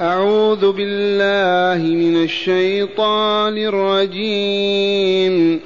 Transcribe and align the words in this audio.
أعوذ 0.00 0.72
بالله 0.72 1.94
من 1.94 2.24
الشيطان 2.24 3.58
الرجيم. 3.58 5.60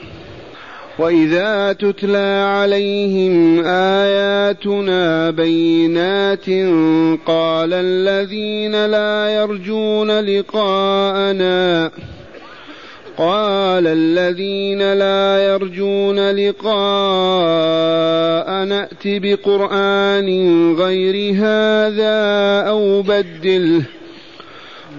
وإذا 0.98 1.72
تتلى 1.72 2.44
عليهم 2.49 3.64
آياتنا 3.64 5.30
بينات 5.30 6.50
قال 7.26 7.72
الذين 7.72 8.86
لا 8.86 9.34
يرجون 9.34 10.21
لقاءنا. 10.21 11.91
قال 13.17 13.87
الذين 13.87 14.93
لا 14.93 15.53
يرجون 15.53 16.31
لقاء 16.31 16.69
نأت 18.65 19.03
بقرآن 19.05 20.29
غير 20.75 21.35
هذا 21.35 22.19
أو 22.69 23.03
بدله. 23.03 23.83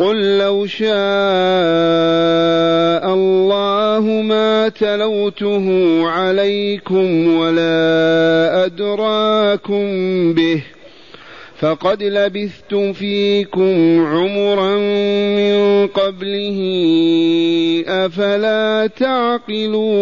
قل 0.00 0.38
لو 0.38 0.66
شاء 0.66 0.90
الله 3.14 4.22
ما 4.24 4.68
تلوته 4.68 5.66
عليكم 6.08 7.36
ولا 7.36 8.64
أدراكم 8.64 9.84
به 10.34 10.62
فقد 11.58 12.02
لبثت 12.02 12.74
فيكم 12.74 14.06
عمرا 14.06 14.76
من 15.36 15.86
قبله 15.86 16.58
أفلا 17.88 18.86
تعقلون 18.86 20.00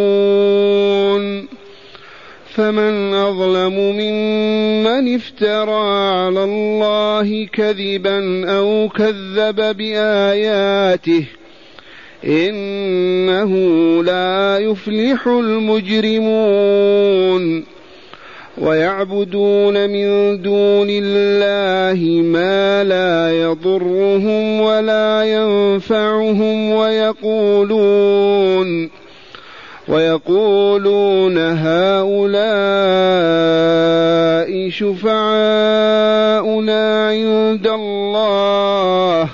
فمن 2.58 3.14
أظلم 3.14 3.74
ممن 3.74 5.14
افترى 5.14 5.88
على 6.18 6.44
الله 6.44 7.46
كذبا 7.46 8.50
أو 8.58 8.88
كذب 8.88 9.76
بآياته 9.76 11.24
إنه 12.24 13.52
لا 14.02 14.58
يفلح 14.58 15.26
المجرمون 15.26 16.58
ويعبدون 18.58 19.90
من 19.90 20.42
دون 20.42 20.86
الله 20.90 22.22
ما 22.22 22.84
لا 22.84 23.40
يضرهم 23.42 24.60
ولا 24.60 25.22
ينفعهم 25.22 26.70
ويقولون 26.70 28.18
ويقولون 29.88 31.38
هؤلاء 31.38 32.38
شفعاؤنا 34.70 35.98
عند 37.08 37.66
الله. 37.66 39.28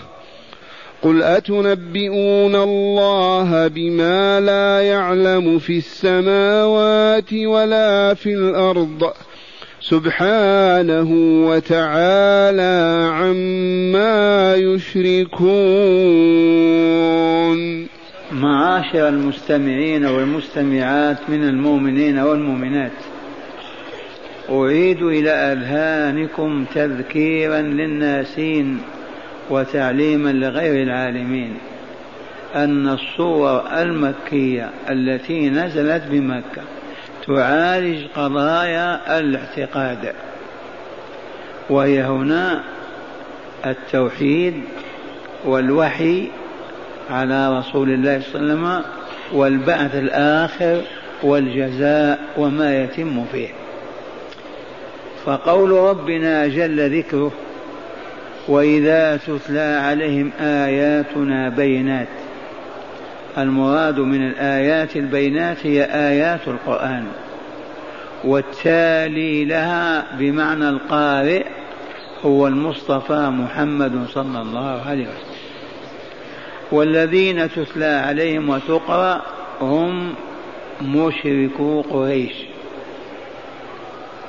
قل 1.03 1.23
أتنبئون 1.23 2.55
الله 2.57 3.69
بما 3.69 4.41
لا 4.41 4.81
يعلم 4.81 5.59
في 5.59 5.79
السماوات 5.79 7.33
ولا 7.35 8.15
في 8.15 8.35
الأرض؟ 8.35 9.13
سبحانه 9.81 11.11
وتعالى 11.49 13.09
عما 13.13 14.55
يشركون. 14.55 15.55
معاشر 18.35 19.09
المستمعين 19.09 20.07
والمستمعات 20.07 21.19
من 21.29 21.49
المؤمنين 21.49 22.19
والمؤمنات. 22.19 22.93
أعيد 24.51 25.03
إلى 25.03 25.31
أذهانكم 25.31 26.65
تذكيرا 26.75 27.61
للناسين 27.61 28.81
وتعليما 29.51 30.33
لغير 30.33 30.83
العالمين 30.83 31.55
أن 32.55 32.89
الصور 32.89 33.63
المكية 33.83 34.71
التي 34.91 35.51
نزلت 35.51 36.03
بمكة 36.11 36.63
تعالج 37.27 38.07
قضايا 38.17 39.19
الاعتقاد 39.19 40.13
وهي 41.71 42.03
هنا 42.03 42.65
التوحيد 43.67 44.55
والوحي 45.45 46.29
على 47.11 47.59
رسول 47.59 47.91
الله 47.91 48.21
صلى 48.21 48.41
الله 48.41 48.69
عليه 48.69 48.79
وسلم 48.81 48.85
والبعث 49.33 49.95
الآخر 49.95 50.81
والجزاء 51.23 52.19
وما 52.37 52.85
يتم 52.85 53.25
فيه. 53.33 53.49
فقول 55.25 55.71
ربنا 55.71 56.47
جل 56.47 56.99
ذكره 56.99 57.33
وإذا 58.49 59.17
تتلى 59.17 59.81
عليهم 59.85 60.31
آياتنا 60.41 61.49
بينات. 61.49 62.09
المراد 63.39 64.01
من 64.01 64.29
الآيات 64.29 64.97
البينات 64.97 65.67
هي 65.67 65.85
آيات 65.85 66.49
القرآن 66.49 67.07
والتالي 68.25 69.45
لها 69.45 70.05
بمعنى 70.19 70.69
القارئ 70.69 71.45
هو 72.25 72.47
المصطفى 72.47 73.29
محمد 73.31 74.07
صلى 74.09 74.43
الله 74.43 74.83
عليه 74.87 75.05
وسلم. 75.05 75.34
والذين 76.75 77.51
تتلى 77.51 77.85
عليهم 77.85 78.49
وتقرأ 78.49 79.23
هم 79.61 80.15
مشركو 80.83 81.81
قريش. 81.81 82.33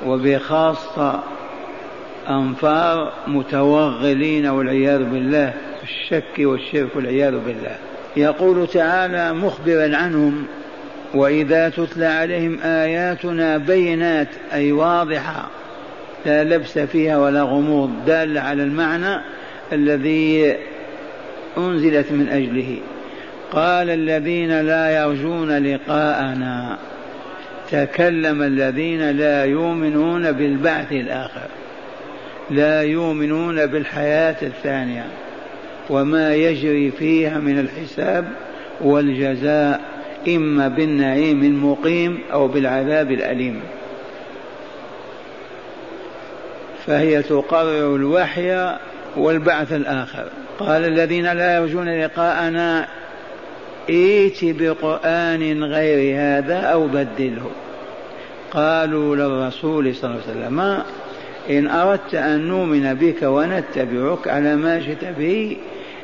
وبخاصة 0.06 1.20
أنفار 2.28 3.12
متوغلين 3.26 4.46
والعياذ 4.46 5.04
بالله 5.04 5.54
الشك 5.82 6.38
والشرك 6.38 6.96
والعياذ 6.96 7.38
بالله. 7.46 7.76
يقول 8.16 8.66
تعالى 8.66 9.32
مخبرا 9.32 9.96
عنهم 9.96 10.46
وإذا 11.14 11.68
تتلى 11.68 12.06
عليهم 12.06 12.58
آياتنا 12.62 13.58
بينات 13.58 14.28
أي 14.52 14.72
واضحة 14.72 15.48
لا 16.26 16.44
لبس 16.44 16.78
فيها 16.78 17.18
ولا 17.18 17.42
غموض 17.42 17.90
دالة 18.06 18.40
على 18.40 18.62
المعنى 18.62 19.20
الذي 19.72 20.56
أنزلت 21.58 22.12
من 22.12 22.28
أجله. 22.28 22.76
قال 23.52 23.90
الذين 23.90 24.60
لا 24.60 25.02
يرجون 25.02 25.58
لقاءنا. 25.58 26.78
تكلم 27.70 28.42
الذين 28.42 29.10
لا 29.10 29.44
يؤمنون 29.44 30.32
بالبعث 30.32 30.92
الآخر. 30.92 31.48
لا 32.50 32.82
يؤمنون 32.82 33.66
بالحياة 33.66 34.36
الثانية. 34.42 35.04
وما 35.90 36.34
يجري 36.34 36.90
فيها 36.90 37.38
من 37.38 37.58
الحساب 37.58 38.24
والجزاء 38.80 39.80
إما 40.28 40.68
بالنعيم 40.68 41.44
المقيم 41.44 42.18
أو 42.32 42.48
بالعذاب 42.48 43.10
الأليم. 43.10 43.60
فهي 46.86 47.22
تقرر 47.22 47.96
الوحي 47.96 48.76
والبعث 49.16 49.72
الآخر. 49.72 50.24
قال 50.58 50.84
الذين 50.84 51.32
لا 51.32 51.56
يرجون 51.56 52.00
لقاءنا 52.00 52.88
ائت 53.90 54.38
بقرآن 54.42 55.64
غير 55.64 56.18
هذا 56.20 56.60
أو 56.60 56.86
بدله. 56.86 57.50
قالوا 58.50 59.16
للرسول 59.16 59.94
صلى 59.94 60.10
الله 60.10 60.22
عليه 60.28 60.40
وسلم 60.40 60.82
إن 61.50 61.68
أردت 61.68 62.14
أن 62.14 62.48
نؤمن 62.48 62.94
بك 62.94 63.22
ونتبعك 63.22 64.28
على 64.28 64.56
ما 64.56 64.78
جئت 64.78 65.04
به 65.18 65.56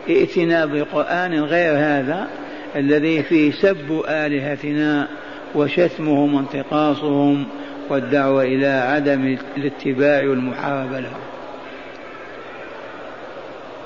ائتنا 0.09 0.67
بقرآن 0.67 1.35
غير 1.35 1.73
هذا 1.73 2.29
الذي 2.77 3.23
فيه 3.23 3.53
سب 3.53 4.03
آلهتنا 4.09 5.09
وشتمهم 5.55 6.35
وانتقاصهم 6.35 7.45
والدعوة 7.91 8.43
إلى 8.43 8.67
عدم 8.67 9.37
الاتباع 9.57 10.29
والمحاربة 10.29 11.01
لهم. 11.01 11.32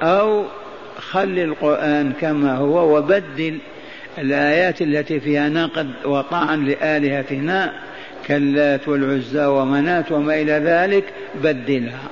أو 0.03 0.45
خل 0.99 1.39
القرآن 1.39 2.13
كما 2.21 2.57
هو 2.57 2.97
وبدل 2.97 3.59
الآيات 4.19 4.83
التي 4.83 5.21
فيها 5.21 5.49
نقد 5.49 5.91
وطعن 6.05 6.65
لآلهتنا 6.65 7.73
كاللات 8.27 8.89
والعزى 8.89 9.47
ومنات 9.47 10.13
وما 10.13 10.35
إلى 10.35 10.53
ذلك 10.53 11.05
بدلها. 11.35 12.09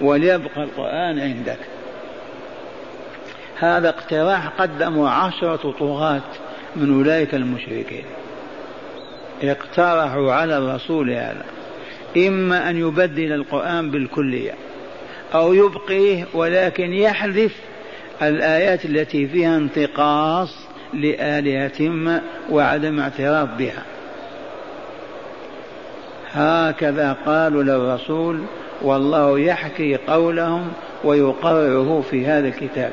وليبقى 0.00 0.62
القرآن 0.62 1.18
عندك. 1.18 1.58
هذا 3.58 3.88
اقتراح 3.88 4.48
قدمه 4.48 5.08
عشرة 5.08 5.74
طغاة 5.78 6.22
من 6.76 6.94
أولئك 6.94 7.34
المشركين. 7.34 8.04
اقترحوا 9.42 10.32
على 10.32 10.58
الرسول 10.58 11.10
هذا. 11.10 11.44
إما 12.16 12.70
أن 12.70 12.76
يبدل 12.76 13.32
القرآن 13.32 13.90
بالكلية. 13.90 14.52
أو 15.34 15.52
يبقيه 15.52 16.26
ولكن 16.34 16.92
يحذف 16.92 17.56
الآيات 18.22 18.84
التي 18.84 19.26
فيها 19.26 19.56
انتقاص 19.56 20.56
لآلهتهم 20.94 22.20
وعدم 22.50 23.00
اعتراف 23.00 23.48
بها. 23.58 23.82
هكذا 26.32 27.16
قالوا 27.26 27.62
للرسول 27.62 28.40
والله 28.82 29.38
يحكي 29.38 29.96
قولهم 29.96 30.72
ويقرره 31.04 32.04
في 32.10 32.26
هذا 32.26 32.48
الكتاب. 32.48 32.92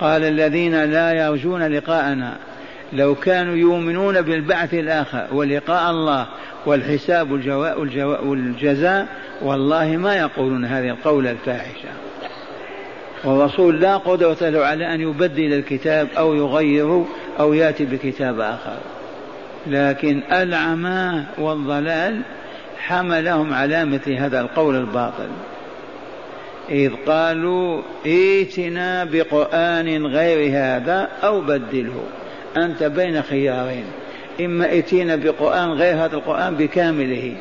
قال 0.00 0.24
الذين 0.24 0.84
لا 0.84 1.12
يرجون 1.12 1.62
لقاءنا 1.66 2.36
لو 2.92 3.14
كانوا 3.14 3.56
يؤمنون 3.56 4.22
بالبعث 4.22 4.74
الآخر 4.74 5.26
ولقاء 5.32 5.90
الله 5.90 6.26
والحساب 6.66 7.30
والجزاء 8.24 9.08
والله 9.42 9.96
ما 9.96 10.16
يقولون 10.16 10.64
هذه 10.64 10.88
القول 10.90 11.26
الفاحشة. 11.26 11.88
والرسول 13.24 13.80
لا 13.80 13.96
قدرة 13.96 14.48
له 14.48 14.64
على 14.64 14.94
أن 14.94 15.00
يبدل 15.00 15.52
الكتاب 15.52 16.08
أو 16.18 16.34
يغير 16.34 17.04
أو 17.40 17.54
يأتي 17.54 17.84
بكتاب 17.84 18.40
آخر. 18.40 18.76
لكن 19.66 20.22
العمى 20.32 21.24
والضلال 21.38 22.20
حملهم 22.78 23.54
على 23.54 23.84
مثل 23.84 24.12
هذا 24.12 24.40
القول 24.40 24.76
الباطل. 24.76 25.28
إذ 26.70 26.92
قالوا 27.06 27.82
ائتنا 28.06 29.04
بقرآن 29.04 30.06
غير 30.06 30.50
هذا 30.50 31.08
أو 31.22 31.40
بدله. 31.40 32.02
أنت 32.56 32.82
بين 32.82 33.22
خيارين. 33.22 33.84
إما 34.40 34.64
ائتينا 34.66 35.16
بقرآن 35.16 35.72
غير 35.72 35.94
هذا 35.96 36.16
القرآن 36.16 36.54
بكامله 36.54 37.36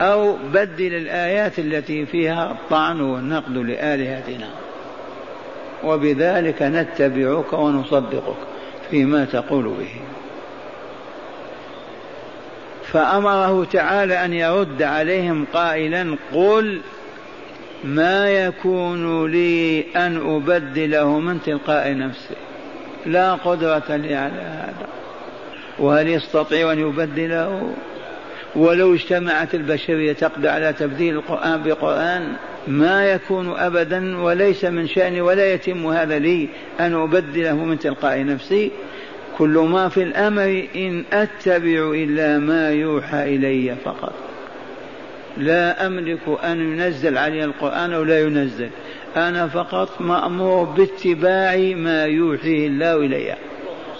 أو 0.00 0.36
بدل 0.52 0.94
الآيات 0.94 1.58
التي 1.58 2.06
فيها 2.06 2.50
الطعن 2.50 3.00
والنقد 3.00 3.56
لآلهتنا. 3.56 4.48
وبذلك 5.84 6.62
نتبعك 6.62 7.52
ونصدقك 7.52 8.36
فيما 8.90 9.24
تقول 9.24 9.64
به. 9.64 9.94
فأمره 12.92 13.64
تعالى 13.64 14.24
أن 14.24 14.32
يرد 14.32 14.82
عليهم 14.82 15.46
قائلا 15.52 16.16
قل 16.34 16.80
ما 17.84 18.30
يكون 18.30 19.30
لي 19.30 19.84
أن 19.96 20.36
أبدله 20.36 21.18
من 21.18 21.42
تلقاء 21.42 21.96
نفسي. 21.96 22.34
لا 23.06 23.34
قدرة 23.34 23.96
لي 23.96 24.14
على 24.14 24.40
هذا 24.40 24.86
وهل 25.78 26.08
يستطيع 26.08 26.72
أن 26.72 26.78
يبدله؟ 26.78 27.74
ولو 28.56 28.94
اجتمعت 28.94 29.54
البشرية 29.54 30.12
تقدر 30.12 30.48
على 30.48 30.72
تبديل 30.72 31.14
القرآن 31.14 31.62
بقرآن 31.62 32.32
ما 32.68 33.06
يكون 33.06 33.54
أبدا 33.56 34.18
وليس 34.22 34.64
من 34.64 34.88
شأني 34.88 35.20
ولا 35.20 35.52
يتم 35.52 35.86
هذا 35.86 36.18
لي 36.18 36.48
أن 36.80 36.94
أبدله 36.94 37.54
من 37.54 37.78
تلقاء 37.78 38.24
نفسي. 38.24 38.70
كل 39.38 39.58
ما 39.58 39.88
في 39.88 40.02
الأمر 40.02 40.66
إن 40.76 41.04
أتبع 41.12 41.90
إلا 41.94 42.38
ما 42.38 42.70
يوحى 42.70 43.36
إلي 43.36 43.76
فقط. 43.84 44.12
لا 45.36 45.86
أملك 45.86 46.20
أن 46.44 46.60
ينزل 46.60 47.18
علي 47.18 47.44
القرآن 47.44 47.92
أو 47.92 48.02
لا 48.02 48.20
ينزل. 48.20 48.70
أنا 49.16 49.48
فقط 49.48 50.00
مأمور 50.00 50.64
باتباع 50.64 51.56
ما 51.56 52.04
يوحيه 52.04 52.66
الله 52.66 52.96
إلي 52.96 53.36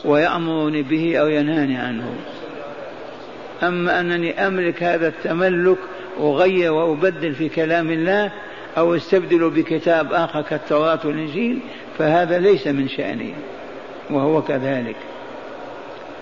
ويأمرني 0.05 0.83
به 0.83 1.17
أو 1.17 1.29
ينهاني 1.29 1.77
عنه. 1.77 2.15
أما 3.63 4.01
أنني 4.01 4.47
أملك 4.47 4.83
هذا 4.83 5.09
التملك 5.09 5.79
أغير 6.21 6.73
وأبدل 6.73 7.35
في 7.35 7.49
كلام 7.49 7.91
الله 7.91 8.33
أو 8.79 8.95
أستبدل 8.95 9.51
بكتاب 9.51 10.13
آخر 10.13 10.43
كالتوراة 10.43 11.01
والإنجيل 11.05 11.59
فهذا 11.99 12.39
ليس 12.39 12.67
من 12.67 12.89
شأني 12.89 13.35
وهو 14.11 14.43
كذلك. 14.43 14.97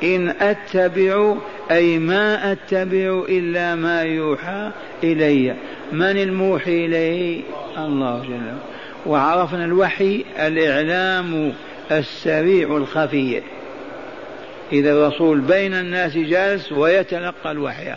إن 0.02 0.28
أتبع 0.40 1.34
أي 1.70 1.98
ما 1.98 2.52
أتبع 2.52 3.22
إلا 3.28 3.74
ما 3.74 4.02
يوحى 4.02 4.70
إلي. 5.04 5.56
من 5.92 6.22
الموحي 6.22 6.86
إليه؟ 6.86 7.42
الله 7.78 8.22
جل 8.22 8.32
وعلا. 8.32 8.79
وعرفنا 9.06 9.64
الوحي 9.64 10.24
الإعلام 10.38 11.52
السريع 11.92 12.76
الخفي. 12.76 13.42
إذا 14.72 14.92
الرسول 14.92 15.40
بين 15.40 15.74
الناس 15.74 16.16
جالس 16.16 16.72
ويتلقى 16.72 17.50
الوحي. 17.52 17.94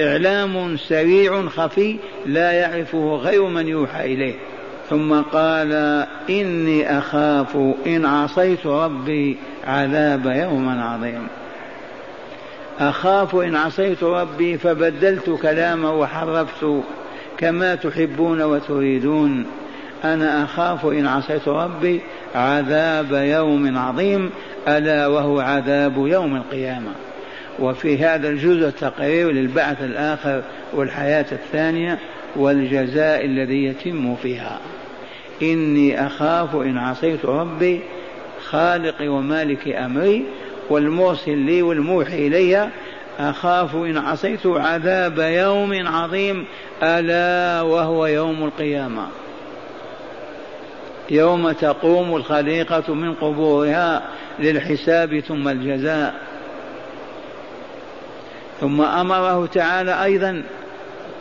إعلام 0.00 0.76
سريع 0.76 1.48
خفي 1.48 1.96
لا 2.26 2.52
يعرفه 2.52 3.16
غير 3.16 3.44
من 3.46 3.68
يوحى 3.68 4.14
إليه. 4.14 4.34
ثم 4.90 5.20
قال 5.20 5.72
إني 6.30 6.98
أخاف 6.98 7.56
إن 7.86 8.06
عصيت 8.06 8.66
ربي 8.66 9.36
عذاب 9.64 10.26
يوم 10.26 10.68
عظيم. 10.68 11.26
أخاف 12.80 13.36
إن 13.36 13.56
عصيت 13.56 14.02
ربي 14.02 14.58
فبدلت 14.58 15.30
كلامه 15.42 15.94
وحرفت 15.94 16.66
كما 17.38 17.74
تحبون 17.74 18.42
وتريدون. 18.42 19.46
أنا 20.04 20.44
أخاف 20.44 20.86
إن 20.86 21.06
عصيت 21.06 21.48
ربي 21.48 22.00
عذاب 22.34 23.12
يوم 23.12 23.78
عظيم 23.78 24.30
ألا 24.68 25.06
وهو 25.06 25.40
عذاب 25.40 25.96
يوم 25.96 26.36
القيامة. 26.36 26.90
وفي 27.58 27.98
هذا 27.98 28.28
الجزء 28.28 28.70
تقرير 28.70 29.30
للبعث 29.30 29.82
الآخر 29.82 30.42
والحياة 30.74 31.26
الثانية 31.32 31.98
والجزاء 32.36 33.24
الذي 33.24 33.64
يتم 33.64 34.16
فيها. 34.16 34.58
إني 35.42 36.06
أخاف 36.06 36.56
إن 36.56 36.78
عصيت 36.78 37.24
ربي 37.24 37.80
خالقي 38.44 39.08
ومالك 39.08 39.68
أمري 39.68 40.24
والمرسل 40.70 41.38
لي 41.38 41.62
والموحي 41.62 42.26
إلي 42.26 42.68
أخاف 43.18 43.74
إن 43.76 43.98
عصيت 43.98 44.46
عذاب 44.46 45.18
يوم 45.18 45.86
عظيم 45.86 46.44
ألا 46.82 47.62
وهو 47.62 48.06
يوم 48.06 48.44
القيامة. 48.44 49.06
يوم 51.10 51.52
تقوم 51.52 52.16
الخليقة 52.16 52.94
من 52.94 53.14
قبورها 53.14 54.02
للحساب 54.38 55.20
ثم 55.20 55.48
الجزاء. 55.48 56.14
ثم 58.60 58.80
أمره 58.80 59.46
تعالى 59.46 60.04
أيضا 60.04 60.42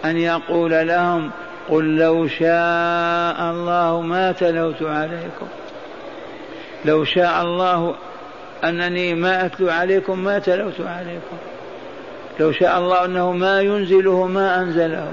أن 0.06 0.18
يقول 0.18 0.88
لهم 0.88 1.32
قل 1.70 1.98
لو 1.98 2.28
شاء 2.28 3.52
الله 3.52 4.02
ما 4.02 4.32
تلوت 4.32 4.82
عليكم. 4.82 5.48
لو 6.86 7.04
شاء 7.04 7.42
الله 7.42 7.96
أنني 8.64 9.14
ما 9.14 9.46
أتلو 9.46 9.70
عليكم 9.70 10.20
ما 10.20 10.40
تلوت 10.40 10.82
عليكم. 10.82 11.38
لو 12.40 12.52
شاء 12.52 12.80
الله 12.80 13.06
أنه 13.06 13.32
ما 13.32 13.62
ينزله 13.62 14.28
ما 14.28 14.62
أنزله. 14.62 15.12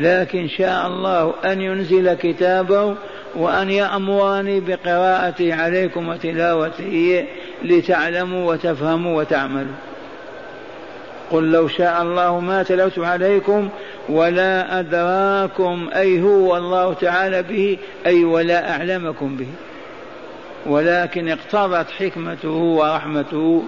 لكن 0.00 0.48
شاء 0.48 0.86
الله 0.86 1.34
أن 1.44 1.60
ينزل 1.60 2.14
كتابه 2.14 2.96
وأن 3.36 3.70
يأمرني 3.70 4.60
بقراءته 4.60 5.54
عليكم 5.54 6.08
وتلاوته 6.08 7.26
لتعلموا 7.64 8.52
وتفهموا 8.52 9.18
وتعملوا. 9.18 9.74
قل 11.30 11.52
لو 11.52 11.68
شاء 11.68 12.02
الله 12.02 12.40
ما 12.40 12.62
تلوت 12.62 12.98
عليكم 12.98 13.68
ولا 14.08 14.80
أدراكم 14.80 15.88
أي 15.94 16.22
هو 16.22 16.56
الله 16.56 16.92
تعالى 16.92 17.42
به 17.42 17.78
أي 18.06 18.24
ولا 18.24 18.70
أعلمكم 18.70 19.36
به. 19.36 19.48
ولكن 20.66 21.28
اقتضت 21.28 21.90
حكمته 21.90 22.50
ورحمته 22.50 23.62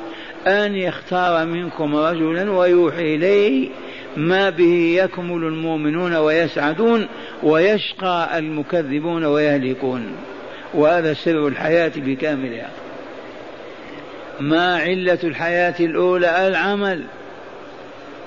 أن 0.47 0.75
يختار 0.75 1.47
منكم 1.47 1.97
رجلا 1.97 2.53
ويوحي 2.53 3.15
إليه 3.15 3.69
ما 4.17 4.51
به 4.51 4.97
يكمل 5.03 5.45
المؤمنون 5.45 6.17
ويسعدون 6.17 7.07
ويشقى 7.43 8.39
المكذبون 8.39 9.25
ويهلكون. 9.25 10.13
وهذا 10.75 11.15
سر 11.15 11.49
الحياة 11.49 11.93
بكاملها. 11.97 12.71
ما 14.41 14.77
علة 14.77 15.19
الحياة 15.25 15.75
الأولى؟ 15.81 16.49
العمل. 16.49 17.03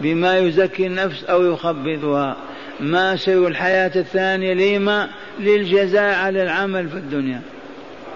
بما 0.02 0.38
يزكي 0.38 0.88
النفس 0.88 1.24
أو 1.24 1.46
يخبطها 1.46 2.38
ما 2.80 3.16
سر 3.16 3.48
الحياة 3.48 3.92
الثانية؟ 3.96 4.54
لما 4.54 5.08
للجزاء 5.40 6.16
على 6.16 6.44
العمل 6.44 6.90
في 6.90 6.96
الدنيا. 6.96 7.42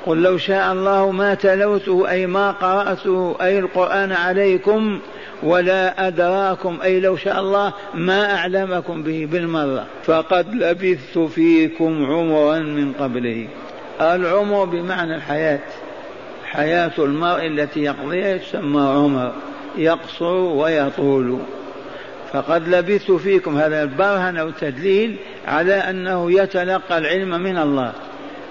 قل 0.06 0.22
لو 0.22 0.38
شاء 0.38 0.74
الله 0.74 1.12
ما 1.12 1.34
تلوته 1.34 2.10
أي 2.10 2.28
ما 2.28 2.52
قرأته 2.52 3.38
أي 3.42 3.60
القرآن 3.60 4.12
عليكم 4.12 5.00
ولا 5.44 6.08
أدراكم 6.08 6.80
أي 6.84 7.00
لو 7.00 7.16
شاء 7.16 7.40
الله 7.40 7.74
ما 7.94 8.36
أعلمكم 8.36 9.04
به 9.04 9.28
بالمرة. 9.32 9.86
فقد 10.04 10.56
لبثت 10.56 11.20
فيكم 11.20 12.06
عمرا 12.06 12.60
من 12.60 12.94
قبله. 12.94 13.48
العمر 14.02 14.66
بمعنى 14.66 15.16
الحياة. 15.16 15.60
حياة 16.46 16.92
المرء 16.98 17.48
التي 17.48 17.84
يقضيها 17.84 18.38
تسمى 18.38 18.82
عمر 18.82 19.32
يقصر 19.78 20.34
ويطول. 20.34 21.40
فقد 22.34 22.68
لبثت 22.68 23.12
فيكم 23.12 23.58
هذا 23.58 23.84
البرهن 23.84 24.38
أو 24.38 24.48
التدليل 24.48 25.16
على 25.48 25.74
أنه 25.74 26.32
يتلقى 26.32 26.98
العلم 26.98 27.44
من 27.44 27.58
الله. 27.58 27.92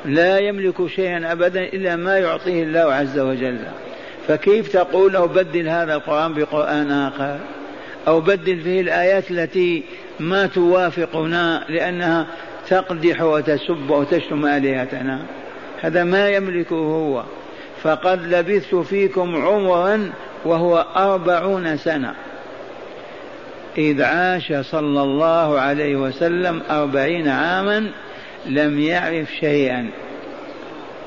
لا 0.04 0.38
يملك 0.38 0.86
شيئا 0.86 1.32
أبدا 1.32 1.60
إلا 1.60 1.96
ما 1.96 2.18
يعطيه 2.18 2.62
الله 2.62 2.94
عز 2.94 3.18
وجل. 3.18 3.58
فكيف 4.28 4.72
تقول 4.72 5.12
له 5.12 5.26
بدل 5.26 5.68
هذا 5.68 5.94
القرآن 5.94 6.34
بقرآن 6.34 6.90
آخر؟ 6.90 7.38
أو 8.08 8.20
بدل 8.20 8.60
فيه 8.60 8.80
الآيات 8.80 9.30
التي 9.30 9.82
ما 10.20 10.46
توافقنا 10.46 11.64
لأنها 11.68 12.26
تقدح 12.68 13.22
وتسب 13.22 13.90
وتشتم 13.90 14.46
آلهتنا؟ 14.46 15.22
هذا 15.80 16.04
ما 16.04 16.28
يملكه 16.28 16.76
هو. 16.76 17.24
فقد 17.82 18.34
لبثت 18.34 18.74
فيكم 18.74 19.36
عمرا 19.36 20.12
وهو 20.44 20.86
أربعون 20.96 21.76
سنة. 21.76 22.14
إذ 23.78 24.02
عاش 24.02 24.52
صلى 24.52 25.02
الله 25.02 25.60
عليه 25.60 25.96
وسلم 25.96 26.62
أربعين 26.70 27.28
عاما 27.28 27.90
لم 28.46 28.80
يعرف 28.80 29.30
شيئا 29.40 29.90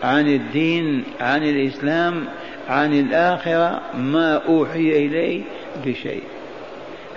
عن 0.04 0.28
الدين 0.28 1.04
عن 1.22 1.44
الإسلام 1.44 2.26
عن 2.70 3.00
الآخرة 3.00 3.82
ما 3.98 4.36
أوحي 4.48 5.06
إليه 5.06 5.42
بشيء. 5.86 6.24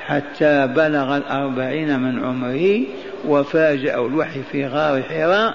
حتى 0.07 0.67
بلغ 0.67 1.17
الأربعين 1.17 2.00
من 2.00 2.25
عمره 2.25 2.81
وفاجأه 3.25 4.07
الوحي 4.07 4.43
في 4.53 4.67
غار 4.67 5.03
حراء 5.03 5.55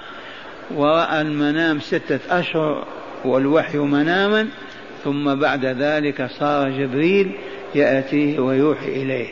ورأى 0.74 1.20
المنام 1.20 1.80
ستة 1.80 2.20
أشهر 2.30 2.84
والوحي 3.24 3.78
مناما 3.78 4.48
ثم 5.04 5.34
بعد 5.34 5.64
ذلك 5.64 6.26
صار 6.26 6.70
جبريل 6.70 7.32
يأتيه 7.74 8.38
ويوحي 8.38 8.88
إليه. 8.88 9.28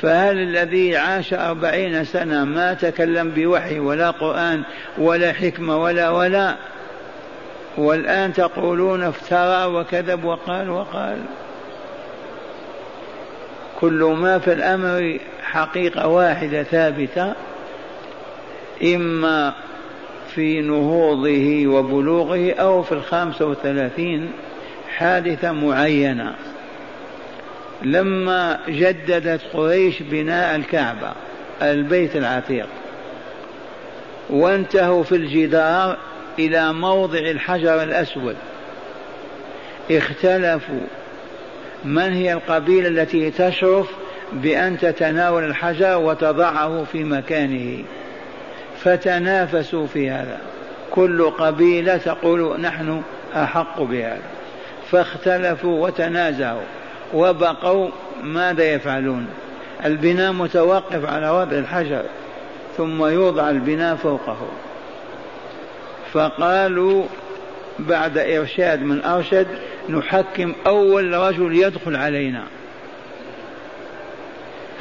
فهل 0.00 0.38
الذي 0.38 0.96
عاش 0.96 1.34
أربعين 1.34 2.04
سنة 2.04 2.44
ما 2.44 2.74
تكلم 2.74 3.30
بوحي 3.30 3.78
ولا 3.78 4.10
قرآن 4.10 4.62
ولا 4.98 5.32
حكمة 5.32 5.82
ولا 5.82 6.10
ولا؟ 6.10 6.56
والآن 7.78 8.32
تقولون 8.32 9.02
افترى 9.02 9.64
وكذب 9.64 10.24
وقال 10.24 10.70
وقال. 10.70 11.18
كل 13.80 14.14
ما 14.18 14.38
في 14.38 14.52
الأمر 14.52 15.18
حقيقة 15.42 16.08
واحدة 16.08 16.62
ثابتة 16.62 17.32
إما 18.82 19.54
في 20.34 20.60
نهوضه 20.60 21.66
وبلوغه 21.66 22.52
أو 22.52 22.82
في 22.82 22.92
الخامسة 22.92 23.46
وثلاثين 23.46 24.30
حادثة 24.96 25.52
معينة. 25.52 26.34
لما 27.82 28.58
جددت 28.68 29.40
قريش 29.52 30.02
بناء 30.02 30.56
الكعبة 30.56 31.12
البيت 31.62 32.16
العتيق 32.16 32.66
وانتهوا 34.30 35.02
في 35.02 35.16
الجدار 35.16 35.96
إلى 36.38 36.72
موضع 36.72 37.18
الحجر 37.18 37.82
الأسود. 37.82 38.36
اختلفوا. 39.90 40.86
من 41.84 42.12
هي 42.12 42.32
القبيلة 42.32 42.88
التي 42.88 43.30
تشرف 43.30 43.86
بأن 44.32 44.78
تتناول 44.78 45.44
الحجر 45.44 45.98
وتضعه 45.98 46.84
في 46.84 47.04
مكانه؟ 47.04 47.84
فتنافسوا 48.78 49.86
في 49.86 50.10
هذا. 50.10 50.38
كل 50.90 51.30
قبيلة 51.30 51.96
تقول 51.96 52.60
نحن 52.60 53.02
أحق 53.34 53.82
بهذا. 53.82 54.22
فاختلفوا 54.90 55.86
وتنازعوا 55.86 56.62
وبقوا 57.14 57.88
ماذا 58.22 58.64
يفعلون؟ 58.64 59.26
البناء 59.84 60.32
متوقف 60.32 61.04
على 61.04 61.30
وضع 61.30 61.58
الحجر 61.58 62.02
ثم 62.76 63.04
يوضع 63.04 63.50
البناء 63.50 63.96
فوقه. 63.96 64.38
فقالوا 66.16 67.04
بعد 67.78 68.18
إرشاد 68.18 68.82
من 68.82 69.04
أرشد 69.04 69.46
نحكم 69.88 70.52
أول 70.66 71.12
رجل 71.12 71.56
يدخل 71.56 71.96
علينا. 71.96 72.44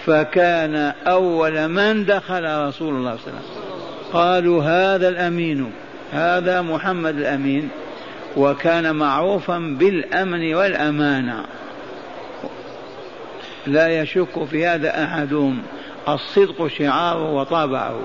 فكان 0.06 0.94
أول 1.08 1.68
من 1.68 2.06
دخل 2.06 2.68
رسول 2.68 2.96
الله 2.96 3.16
صلى 3.18 3.28
الله 3.28 3.40
عليه 3.40 3.52
وسلم. 3.52 4.12
قالوا 4.14 4.64
هذا 4.64 5.10
الأمين 5.10 5.72
هذا 6.12 6.62
محمد 6.62 7.18
الأمين 7.18 7.70
وكان 8.38 8.96
معروفا 8.96 9.58
بالأمن 9.80 10.56
والأمانة. 10.56 11.46
لا 13.68 14.02
يشك 14.02 14.44
في 14.44 14.66
هذا 14.66 15.04
أحدهم 15.04 15.62
الصدق 16.10 16.68
شعاره 16.68 17.32
وطبعه 17.32 18.00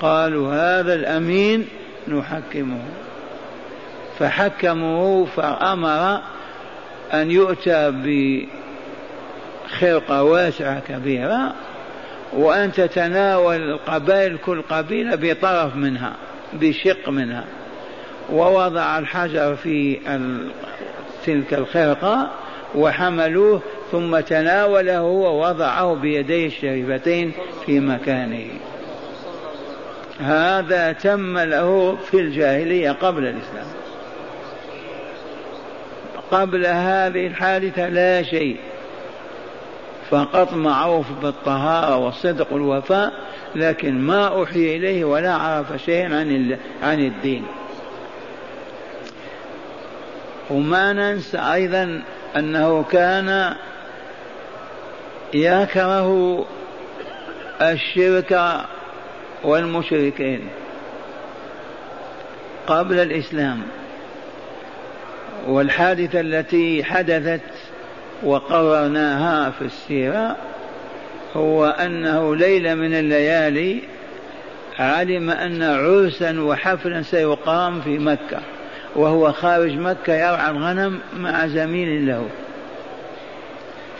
قالوا 0.00 0.54
هذا 0.54 0.94
الأمين 0.94 1.68
نحكمه. 2.08 2.80
فحكموه 4.18 5.24
فأمر 5.24 6.20
أن 7.14 7.30
يؤتى 7.30 7.92
بخرقة 9.70 10.22
واسعة 10.22 10.80
كبيرة 10.80 11.54
وأن 12.32 12.72
تتناول 12.72 13.56
القبائل 13.56 14.38
كل 14.38 14.62
قبيلة 14.62 15.14
بطرف 15.14 15.76
منها 15.76 16.12
بشق 16.52 17.08
منها. 17.08 17.44
ووضع 18.32 18.98
الحجر 18.98 19.56
في 19.56 19.98
تلك 21.26 21.54
الخرقة 21.54 22.30
وحملوه 22.74 23.62
ثم 23.92 24.20
تناوله 24.20 25.02
ووضعه 25.02 25.94
بيديه 25.94 26.46
الشريفتين 26.46 27.32
في 27.66 27.80
مكانه. 27.80 28.46
هذا 30.20 30.92
تم 30.92 31.38
له 31.38 31.96
في 31.96 32.20
الجاهلية 32.20 32.90
قبل 32.90 33.24
الإسلام. 33.24 33.66
قبل 36.30 36.66
هذه 36.66 37.26
الحادثة 37.26 37.88
لا 37.88 38.22
شيء. 38.22 38.56
فقط 40.10 40.52
معروف 40.52 41.06
بالطهارة 41.22 41.96
والصدق 41.96 42.52
والوفاء 42.52 43.12
لكن 43.54 44.00
ما 44.00 44.28
أوحي 44.28 44.76
إليه 44.76 45.04
ولا 45.04 45.34
عرف 45.34 45.82
شيئا 45.82 46.04
عن 46.04 46.58
عن 46.82 47.00
الدين. 47.00 47.46
وما 50.50 50.92
ننسى 50.92 51.38
أيضا 51.38 52.02
أنه 52.36 52.82
كان 52.82 53.54
يكره 55.34 56.44
الشرك 57.60 58.60
والمشركين 59.44 60.48
قبل 62.66 62.98
الإسلام 62.98 63.62
والحادثة 65.46 66.20
التي 66.20 66.84
حدثت 66.84 67.40
وقررناها 68.22 69.50
في 69.50 69.64
السيرة 69.64 70.36
هو 71.34 71.66
أنه 71.66 72.36
ليلة 72.36 72.74
من 72.74 72.94
الليالي 72.94 73.82
علم 74.78 75.30
أن 75.30 75.62
عرسا 75.62 76.40
وحفلا 76.40 77.02
سيقام 77.02 77.80
في 77.80 77.98
مكة 77.98 78.40
وهو 78.96 79.32
خارج 79.32 79.72
مكة 79.72 80.14
يرعى 80.14 80.50
الغنم 80.50 81.00
مع 81.16 81.46
زميل 81.46 82.06
له. 82.06 82.26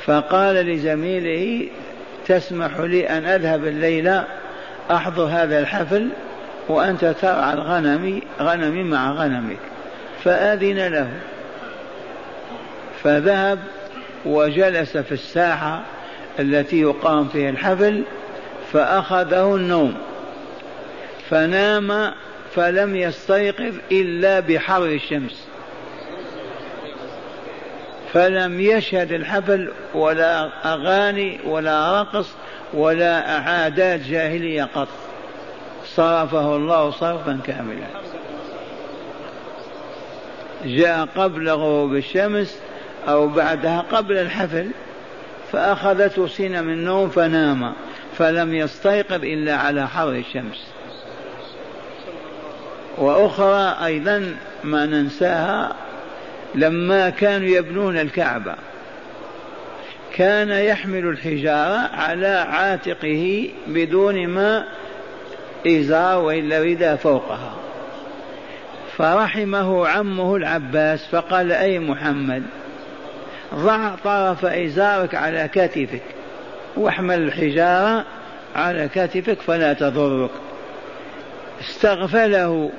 فقال 0.04 0.54
لزميله 0.54 1.68
تسمح 2.26 2.80
لي 2.80 3.08
أن 3.08 3.24
أذهب 3.24 3.66
الليلة؟ 3.66 4.24
أحضر 4.90 5.24
هذا 5.24 5.58
الحفل 5.58 6.08
وأنت 6.68 7.04
ترعى 7.04 7.52
الغنم 7.52 8.20
غنمي 8.40 8.82
مع 8.82 9.12
غنمك. 9.12 9.58
فأذن 10.24 10.86
له. 10.86 11.08
فذهب 13.02 13.58
وجلس 14.26 14.96
في 14.96 15.12
الساحة 15.12 15.82
التي 16.38 16.80
يقام 16.80 17.28
فيها 17.28 17.50
الحفل 17.50 18.02
فأخذه 18.72 19.54
النوم. 19.54 19.94
فنام 21.30 22.12
فلم 22.54 22.96
يستيقظ 22.96 23.74
إلا 23.92 24.40
بحر 24.40 24.84
الشمس. 24.84 25.46
فلم 28.12 28.60
يشهد 28.60 29.12
الحفل 29.12 29.70
ولا 29.94 30.50
أغاني 30.64 31.40
ولا 31.44 32.00
رقص 32.00 32.34
ولا 32.74 33.14
عادات 33.40 34.00
جاهلية 34.00 34.64
قط. 34.74 34.88
صرفه 35.86 36.56
الله 36.56 36.90
صرفا 36.90 37.40
كاملا. 37.46 37.86
جاء 40.64 41.08
قبل 41.16 41.48
غروب 41.48 41.94
الشمس 41.94 42.58
أو 43.08 43.28
بعدها 43.28 43.84
قبل 43.92 44.16
الحفل 44.16 44.68
فأخذته 45.52 46.26
سنة 46.26 46.60
من 46.60 46.72
النوم 46.72 47.08
فنام 47.08 47.72
فلم 48.18 48.54
يستيقظ 48.54 49.24
إلا 49.24 49.56
على 49.56 49.88
حر 49.88 50.08
الشمس. 50.08 50.66
وأخرى 52.98 53.76
أيضا 53.84 54.34
ما 54.64 54.86
ننساها 54.86 55.72
لما 56.54 57.10
كانوا 57.10 57.48
يبنون 57.48 57.98
الكعبة. 57.98 58.54
كان 60.16 60.50
يحمل 60.50 61.06
الحجارة 61.06 61.90
على 61.94 62.26
عاتقه 62.26 63.48
بدون 63.66 64.26
ما 64.28 64.64
إزار 65.66 66.22
وإلا 66.22 66.62
رداء 66.62 66.96
فوقها. 66.96 67.54
فرحمه 68.96 69.88
عمه 69.88 70.36
العباس 70.36 71.06
فقال 71.06 71.52
أي 71.52 71.78
محمد 71.78 72.42
ضع 73.54 73.94
طرف 74.04 74.44
إزارك 74.44 75.14
على 75.14 75.48
كتفك 75.52 76.02
واحمل 76.76 77.22
الحجارة 77.22 78.04
على 78.54 78.88
كتفك 78.94 79.40
فلا 79.40 79.72
تضرك. 79.72 80.30
استغفله 81.60 82.70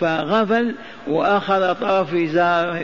فغفل 0.00 0.74
وأخذ 1.08 1.74
طرف 1.74 2.14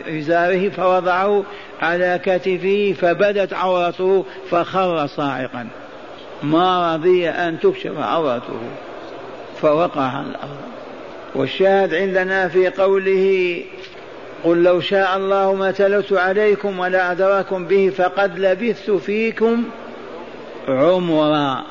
إزاره 0.09 0.69
فوضعه 0.69 1.45
على 1.83 2.21
كتفه 2.25 2.95
فبدت 3.01 3.53
عورته 3.53 4.25
فخر 4.51 5.07
صاعقا. 5.07 5.69
ما 6.43 6.95
رضي 6.95 7.29
أن 7.29 7.61
تكشف 7.61 7.99
عورته 7.99 8.61
فوقع 9.63 10.03
على 10.03 10.27
الأرض. 10.27 10.57
والشاهد 11.35 11.95
عندنا 11.95 12.49
في 12.49 12.69
قوله 12.69 13.65
قل 14.45 14.63
لو 14.63 14.81
شاء 14.81 15.17
الله 15.17 15.55
ما 15.55 15.71
تلوت 15.71 16.13
عليكم 16.13 16.79
ولا 16.79 17.13
أدراكم 17.13 17.65
به 17.65 17.93
فقد 17.97 18.39
لبثت 18.39 18.91
فيكم 18.91 19.65
عمرا. 20.69 21.65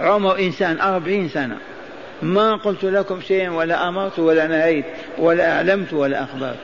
عمر 0.00 0.38
إنسان 0.38 0.80
أربعين 0.80 1.28
سنة. 1.28 1.58
ما 2.22 2.56
قلت 2.56 2.84
لكم 2.84 3.20
شيئا 3.20 3.50
ولا 3.50 3.88
أمرت 3.88 4.18
ولا 4.18 4.46
نهيت 4.46 4.84
ولا 5.18 5.52
أعلمت 5.52 5.92
ولا 5.92 6.22
أخبرت. 6.22 6.56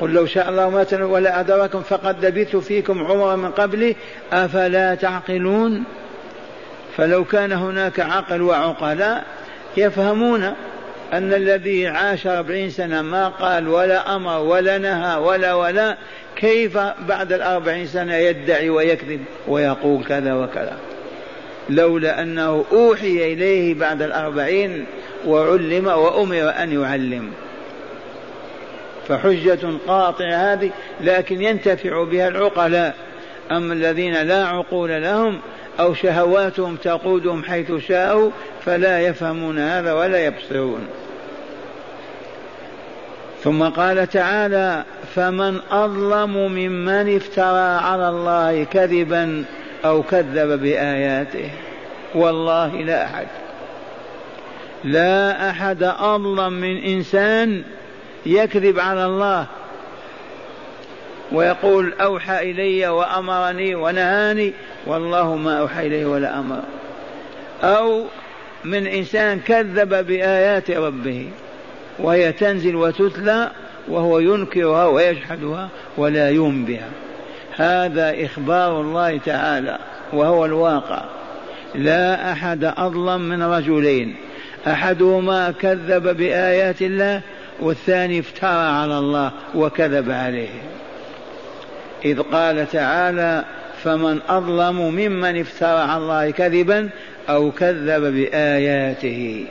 قل 0.00 0.10
لو 0.10 0.26
شاء 0.26 0.48
الله 0.48 0.70
ما 0.70 1.04
ولا 1.04 1.40
أدراكم 1.40 1.82
فقد 1.82 2.24
لبثت 2.24 2.56
فيكم 2.56 3.04
عمرا 3.04 3.36
من 3.36 3.50
قبله 3.50 3.94
أفلا 4.32 4.94
تعقلون؟ 4.94 5.84
فلو 6.96 7.24
كان 7.24 7.52
هناك 7.52 8.00
عقل 8.00 8.42
وعقلاء 8.42 9.24
يفهمون 9.76 10.42
أن 11.12 11.34
الذي 11.34 11.88
عاش 11.88 12.26
أربعين 12.26 12.70
سنة 12.70 13.02
ما 13.02 13.28
قال 13.28 13.68
ولا 13.68 14.16
أمر 14.16 14.38
ولا 14.38 14.78
نهى 14.78 15.16
ولا 15.16 15.54
ولا 15.54 15.96
كيف 16.36 16.78
بعد 17.08 17.32
الأربعين 17.32 17.86
سنة 17.86 18.14
يدعي 18.14 18.70
ويكذب 18.70 19.24
ويقول 19.48 20.04
كذا 20.04 20.34
وكذا؟ 20.34 20.76
لولا 21.70 22.22
أنه 22.22 22.64
أوحي 22.72 23.32
إليه 23.32 23.74
بعد 23.74 24.02
الأربعين 24.02 24.86
وعلم 25.26 25.86
وأمر 25.86 26.52
أن 26.62 26.82
يعلم. 26.82 27.30
فحجة 29.08 29.58
قاطعة 29.86 30.52
هذه 30.52 30.70
لكن 31.00 31.42
ينتفع 31.42 32.04
بها 32.04 32.28
العقلاء. 32.28 32.94
أما 33.50 33.74
الذين 33.74 34.22
لا 34.22 34.46
عقول 34.46 35.02
لهم 35.02 35.40
أو 35.80 35.94
شهواتهم 35.94 36.76
تقودهم 36.76 37.44
حيث 37.44 37.72
شاءوا 37.88 38.30
فلا 38.64 39.00
يفهمون 39.00 39.58
هذا 39.58 39.92
ولا 39.92 40.26
يبصرون. 40.26 40.86
ثم 43.44 43.62
قال 43.62 44.08
تعالى 44.08 44.84
فمن 45.14 45.60
أظلم 45.70 46.30
ممن 46.36 47.16
افترى 47.16 47.86
على 47.86 48.08
الله 48.08 48.64
كذبا 48.64 49.44
أو 49.84 50.02
كذب 50.02 50.60
بآياته. 50.62 51.50
والله 52.14 52.76
لا 52.76 53.04
أحد 53.04 53.26
لا 54.84 55.50
أحد 55.50 55.82
أظلم 55.82 56.52
من 56.52 56.76
إنسان 56.76 57.62
يكذب 58.26 58.78
على 58.78 59.04
الله 59.04 59.46
ويقول 61.32 61.92
أوحى 62.00 62.50
إلي 62.50 62.88
وأمرني 62.88 63.74
ونهاني 63.74 64.52
والله 64.86 65.36
ما 65.36 65.60
أوحى 65.60 65.86
إليه 65.86 66.06
ولا 66.06 66.38
أمر. 66.38 66.62
أو 67.62 68.04
من 68.64 68.86
إنسان 68.86 69.40
كذب 69.40 70.06
بآيات 70.06 70.70
ربه 70.70 71.28
وهي 71.98 72.32
تنزل 72.32 72.76
وتتلى 72.76 73.50
وهو 73.88 74.18
ينكرها 74.18 74.86
ويجحدها 74.86 75.68
ولا 75.96 76.30
يؤمن 76.30 76.64
بها. 76.64 76.88
هذا 77.56 78.24
إخبار 78.24 78.80
الله 78.80 79.18
تعالى 79.18 79.78
وهو 80.12 80.44
الواقع. 80.44 81.04
لا 81.74 82.32
أحد 82.32 82.64
أظلم 82.64 83.20
من 83.20 83.42
رجلين. 83.42 84.16
أحدهما 84.66 85.50
كذب 85.50 86.16
بآيات 86.16 86.82
الله 86.82 87.20
والثاني 87.60 88.20
افترى 88.20 88.50
على 88.50 88.98
الله 88.98 89.32
وكذب 89.54 90.10
عليه. 90.10 90.48
إذ 92.04 92.22
قال 92.22 92.70
تعالى 92.72 93.44
فمن 93.84 94.20
أظلم 94.28 94.76
ممن 94.76 95.40
افترى 95.40 95.78
على 95.78 96.02
الله 96.02 96.30
كذبا 96.30 96.88
أو 97.28 97.50
كذب 97.50 98.02
بآياته. 98.14 99.46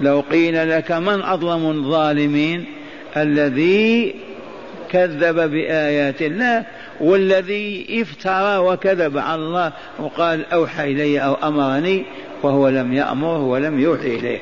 لو 0.00 0.24
قيل 0.30 0.70
لك 0.70 0.92
من 0.92 1.22
أظلم 1.22 1.70
الظالمين 1.70 2.64
الذي 3.16 4.14
كذب 4.94 5.50
بآيات 5.50 6.22
الله 6.22 6.64
والذي 7.00 7.86
افترى 8.02 8.58
وكذب 8.58 9.18
على 9.18 9.42
الله 9.42 9.72
وقال 9.98 10.52
أوحى 10.52 10.92
إلي 10.92 11.18
أو 11.18 11.34
أمرني 11.34 12.04
وهو 12.42 12.68
لم 12.68 12.92
يأمره 12.92 13.42
ولم 13.42 13.80
يوحي 13.80 14.06
إليه. 14.06 14.38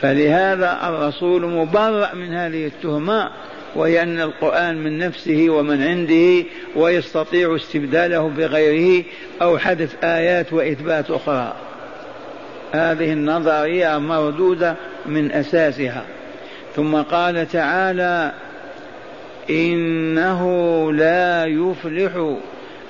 فلهذا 0.00 0.78
الرسول 0.82 1.46
مبرأ 1.46 2.14
من 2.14 2.34
هذه 2.34 2.66
التهمة 2.66 3.30
وهي 3.74 4.02
أن 4.02 4.20
القرآن 4.20 4.84
من 4.84 4.98
نفسه 4.98 5.46
ومن 5.50 5.82
عنده 5.82 6.48
ويستطيع 6.76 7.56
استبداله 7.56 8.28
بغيره 8.28 9.04
أو 9.42 9.58
حذف 9.58 10.04
آيات 10.04 10.52
وإثبات 10.52 11.10
أخرى. 11.10 11.54
هذه 12.72 13.12
النظرية 13.12 13.98
مردودة 13.98 14.74
من 15.06 15.32
أساسها. 15.32 16.04
ثم 16.76 16.96
قال 16.96 17.48
تعالى 17.48 18.32
إنه 19.50 20.42
لا 20.92 21.46
يفلح 21.46 22.36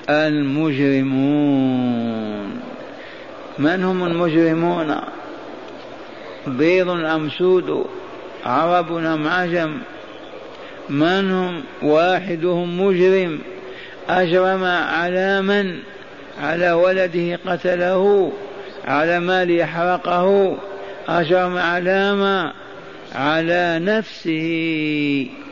المجرمون. 0.09 1.73
من 3.59 3.83
هم 3.83 4.03
المجرمون؟ 4.03 4.95
بيض 6.47 6.89
أم 6.89 7.29
سود؟ 7.29 7.85
عرب 8.45 8.97
أم 8.97 9.27
عجم؟ 9.27 9.77
من 10.89 11.31
هم؟ 11.31 11.63
واحدهم 11.81 12.81
مجرم. 12.81 13.39
أجرم 14.09 14.63
على 14.63 15.41
من؟ 15.41 15.79
على 16.41 16.71
ولده 16.71 17.39
قتله 17.47 18.31
على 18.85 19.19
مال 19.19 19.51
يحرقه 19.51 20.57
أجرم 21.07 21.57
على 21.57 22.15
ما؟ 22.15 22.53
على 23.15 23.79
نفسه. 23.81 25.42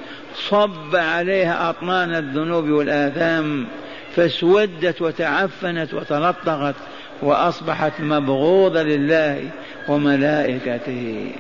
صب 0.49 0.95
عليها 0.95 1.69
أطنان 1.69 2.15
الذنوب 2.15 2.69
والآثام 2.69 3.67
فاسودت 4.15 5.01
وتعفنت 5.01 5.93
وتلطغت 5.93 6.75
وأصبحت 7.21 8.01
مبغوضة 8.01 8.83
لله 8.83 9.49
وملائكته. 9.87 11.31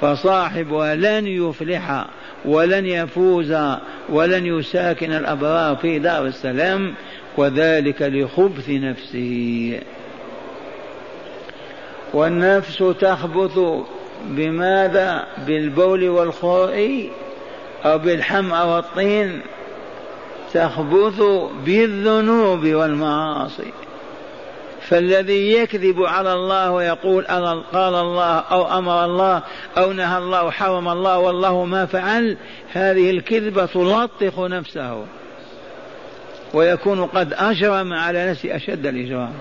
فصاحبها 0.00 0.94
لن 0.94 1.26
يفلح 1.26 2.06
ولن 2.44 2.86
يفوز 2.86 3.56
ولن 4.08 4.46
يساكن 4.46 5.12
الأبرار 5.12 5.76
في 5.76 5.98
دار 5.98 6.26
السلام 6.26 6.94
وذلك 7.36 8.02
لخبث 8.02 8.70
نفسه. 8.70 9.78
والنفس 12.14 12.84
تخبث 13.00 13.58
بماذا؟ 14.26 15.26
بالبول 15.46 16.08
والخوء. 16.08 17.10
أو 17.84 17.98
بالحمأ 17.98 18.64
والطين 18.64 19.40
تخبث 20.54 21.22
بالذنوب 21.64 22.66
والمعاصي. 22.66 23.72
فالذي 24.88 25.52
يكذب 25.52 26.02
على 26.02 26.32
الله 26.32 26.70
ويقول 26.70 27.24
قال 27.72 27.94
الله 27.94 28.38
أو 28.38 28.78
أمر 28.78 29.04
الله 29.04 29.42
أو 29.78 29.92
نهى 29.92 30.18
الله 30.18 30.44
وحرم 30.44 30.88
الله 30.88 31.18
والله 31.18 31.64
ما 31.64 31.86
فعل 31.86 32.36
هذه 32.72 33.10
الكذبة 33.10 33.66
تلطخ 33.66 34.38
نفسه 34.38 35.04
ويكون 36.54 37.06
قد 37.06 37.32
أجرم 37.32 37.92
على 37.92 38.30
نفسه 38.30 38.56
أشد 38.56 38.86
الإجرام. 38.86 39.32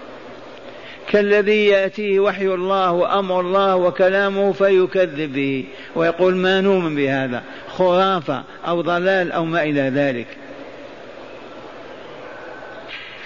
كالذي 1.12 1.66
يأتيه 1.66 2.20
وحي 2.20 2.46
الله 2.46 2.92
وأمر 2.92 3.40
الله 3.40 3.76
وكلامه 3.76 4.52
فيكذب 4.52 5.34
به 5.34 5.66
ويقول 5.96 6.36
ما 6.36 6.62
نؤمن 6.62 6.96
بهذا 6.96 7.44
خرافة 7.68 8.44
أو 8.68 8.82
ضلال 8.82 9.32
أو 9.32 9.46
ما 9.46 9.64
إلى 9.64 9.82
ذلك. 9.82 10.28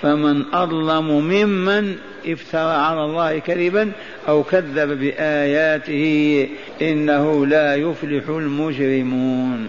فمن 0.01 0.43
أظلم 0.53 1.07
ممن 1.07 1.95
افترى 2.27 2.73
على 2.73 3.05
الله 3.05 3.39
كذبا 3.39 3.91
أو 4.27 4.43
كذب 4.43 4.99
بآياته 4.99 6.47
إنه 6.81 7.45
لا 7.45 7.75
يفلح 7.75 8.29
المجرمون. 8.29 9.67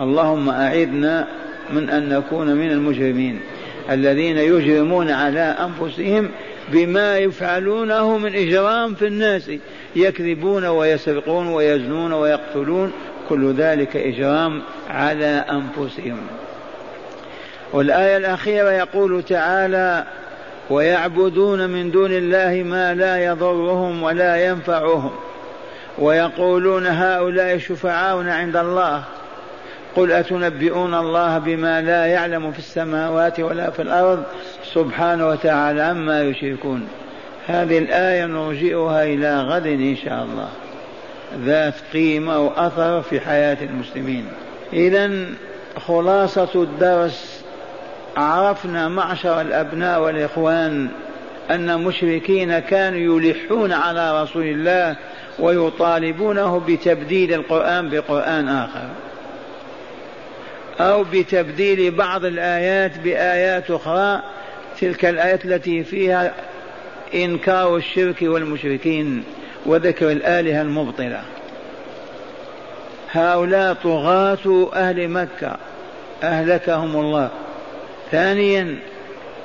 اللهم 0.00 0.48
أعذنا 0.48 1.28
من 1.72 1.90
أن 1.90 2.08
نكون 2.08 2.56
من 2.56 2.70
المجرمين. 2.70 3.40
الذين 3.90 4.38
يجرمون 4.38 5.10
على 5.10 5.40
أنفسهم 5.40 6.28
بما 6.68 7.18
يفعلونه 7.18 8.18
من 8.18 8.34
إجرام 8.34 8.94
في 8.94 9.06
الناس 9.06 9.50
يكذبون 9.96 10.64
ويسرقون 10.64 11.46
ويزنون 11.46 12.12
ويقتلون 12.12 12.92
كل 13.28 13.52
ذلك 13.52 13.96
إجرام 13.96 14.62
على 14.90 15.44
أنفسهم. 15.50 16.18
والآية 17.72 18.16
الأخيرة 18.16 18.70
يقول 18.70 19.22
تعالى 19.22 20.04
ويعبدون 20.70 21.70
من 21.70 21.90
دون 21.90 22.12
الله 22.12 22.62
ما 22.62 22.94
لا 22.94 23.24
يضرهم 23.24 24.02
ولا 24.02 24.46
ينفعهم. 24.46 25.10
ويقولون 25.98 26.86
هؤلاء 26.86 27.58
شفعاؤنا 27.58 28.34
عند 28.34 28.56
الله. 28.56 29.04
قل 29.96 30.12
أتنبئون 30.12 30.94
الله 30.94 31.38
بما 31.38 31.80
لا 31.80 32.06
يعلم 32.06 32.52
في 32.52 32.58
السماوات 32.58 33.40
ولا 33.40 33.70
في 33.70 33.82
الأرض؟ 33.82 34.24
سبحانه 34.74 35.28
وتعالى 35.28 35.82
عما 35.82 36.22
يشركون. 36.22 36.88
هذه 37.46 37.78
الآية 37.78 38.26
نرجئها 38.26 39.04
إلى 39.04 39.40
غد 39.40 39.66
إن 39.66 39.96
شاء 39.96 40.24
الله. 40.24 40.48
ذات 41.44 41.74
قيمة 41.92 42.38
وأثر 42.38 43.02
في 43.02 43.20
حياة 43.20 43.56
المسلمين. 43.62 44.26
إذا 44.72 45.10
خلاصة 45.86 46.62
الدرس 46.62 47.44
عرفنا 48.16 48.88
معشر 48.88 49.40
الأبناء 49.40 50.00
والإخوان 50.00 50.88
أن 51.50 51.80
مشركين 51.80 52.58
كانوا 52.58 53.20
يلحون 53.20 53.72
على 53.72 54.22
رسول 54.22 54.46
الله 54.46 54.96
ويطالبونه 55.38 56.62
بتبديل 56.68 57.34
القرآن 57.34 57.90
بقرآن 57.90 58.48
آخر. 58.48 58.88
أو 60.80 61.04
بتبديل 61.12 61.90
بعض 61.90 62.24
الآيات 62.24 62.98
بآيات 62.98 63.70
أخرى 63.70 64.22
تلك 64.82 65.04
الآيات 65.04 65.44
التي 65.44 65.84
فيها 65.84 66.34
إنكار 67.14 67.76
الشرك 67.76 68.16
والمشركين 68.22 69.24
وذكر 69.66 70.12
الآلهة 70.12 70.62
المبطلة. 70.62 71.22
هؤلاء 73.12 73.74
طغاة 73.74 74.70
أهل 74.74 75.08
مكة 75.08 75.56
أهلكهم 76.22 76.96
الله. 76.96 77.30
ثانيا 78.10 78.78